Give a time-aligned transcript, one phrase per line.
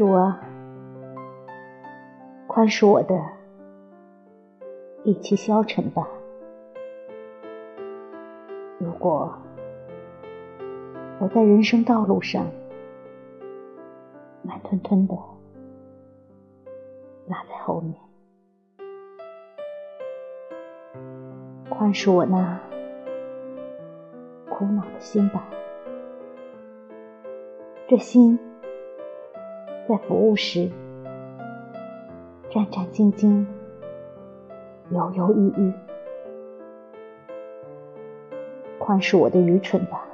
[0.00, 0.40] 主啊，
[2.46, 3.22] 宽恕我的
[5.04, 6.08] 意气消沉吧。
[8.78, 9.30] 如果
[11.18, 12.46] 我在人生道路上
[14.42, 15.14] 慢吞吞的
[17.26, 17.94] 落在后面，
[21.68, 22.58] 宽恕我那
[24.48, 25.44] 苦恼的心吧。
[27.86, 28.38] 这心
[29.90, 30.70] 在服务时
[32.48, 33.44] 战战兢兢、
[34.90, 35.72] 犹犹豫豫。
[38.78, 40.04] 宽恕我的愚蠢吧，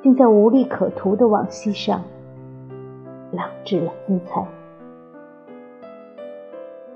[0.00, 2.04] 竟在无利可图的往昔上
[3.32, 4.46] 浪掷了姿彩。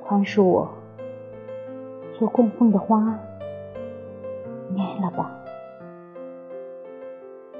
[0.05, 0.69] 宽恕我
[2.17, 3.19] 所供奉的花
[4.73, 5.33] 蔫了吧，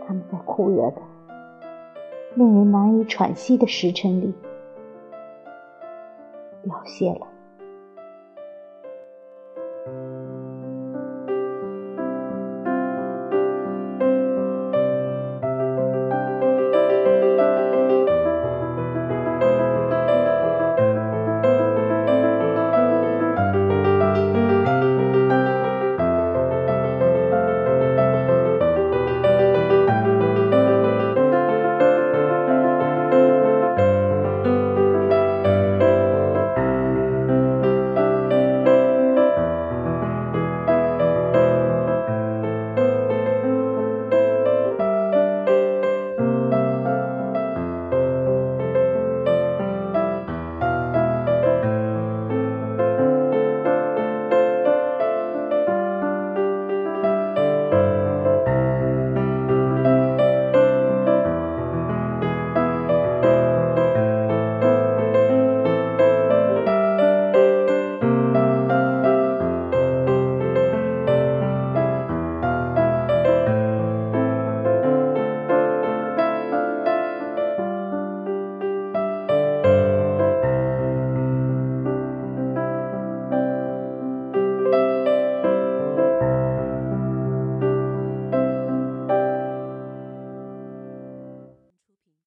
[0.07, 1.03] 他们在酷热的。
[2.35, 4.35] 令人难以喘息的时辰里，
[6.65, 7.34] 凋谢了。